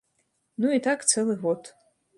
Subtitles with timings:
[0.65, 1.61] Ну і так цэлы год.